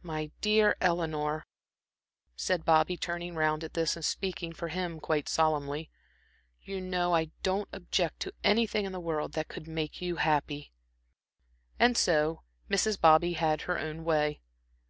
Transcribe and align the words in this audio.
"My 0.00 0.30
dear 0.40 0.74
Eleanor," 0.80 1.44
said 2.34 2.64
Bobby, 2.64 2.96
turning 2.96 3.34
round 3.34 3.62
at 3.62 3.74
this 3.74 3.94
and 3.94 4.02
speaking 4.02 4.54
for 4.54 4.68
him 4.68 4.98
quite 5.00 5.28
solemnly. 5.28 5.90
"You 6.62 6.80
know 6.80 7.14
I 7.14 7.26
don't 7.42 7.68
object 7.70 8.20
to 8.20 8.32
anything 8.42 8.86
in 8.86 8.92
the 8.92 8.98
world 9.00 9.32
that 9.32 9.48
could 9.48 9.68
make 9.68 10.00
you 10.00 10.16
happy." 10.16 10.72
And 11.78 11.94
so 11.94 12.44
Mrs. 12.70 12.98
Bobby 12.98 13.34
had 13.34 13.60
her 13.68 13.78
own 13.78 14.02
way. 14.02 14.40